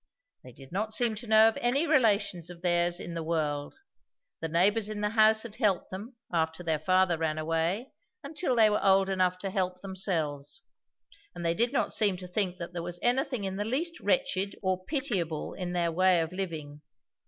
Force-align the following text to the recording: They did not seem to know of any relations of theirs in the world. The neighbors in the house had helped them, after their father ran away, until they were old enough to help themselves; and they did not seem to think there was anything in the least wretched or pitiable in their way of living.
They 0.43 0.51
did 0.51 0.71
not 0.71 0.95
seem 0.95 1.13
to 1.17 1.27
know 1.27 1.47
of 1.47 1.59
any 1.61 1.85
relations 1.85 2.49
of 2.49 2.63
theirs 2.63 2.99
in 2.99 3.13
the 3.13 3.21
world. 3.21 3.75
The 4.39 4.49
neighbors 4.49 4.89
in 4.89 5.01
the 5.01 5.09
house 5.11 5.43
had 5.43 5.57
helped 5.57 5.91
them, 5.91 6.15
after 6.33 6.63
their 6.63 6.79
father 6.79 7.19
ran 7.19 7.37
away, 7.37 7.91
until 8.23 8.55
they 8.55 8.67
were 8.67 8.83
old 8.83 9.11
enough 9.11 9.37
to 9.37 9.51
help 9.51 9.81
themselves; 9.81 10.63
and 11.35 11.45
they 11.45 11.53
did 11.53 11.71
not 11.71 11.93
seem 11.93 12.17
to 12.17 12.25
think 12.27 12.57
there 12.57 12.81
was 12.81 12.97
anything 13.03 13.43
in 13.43 13.57
the 13.57 13.63
least 13.63 13.99
wretched 13.99 14.55
or 14.63 14.83
pitiable 14.85 15.53
in 15.53 15.73
their 15.73 15.91
way 15.91 16.19
of 16.21 16.33
living. 16.33 16.81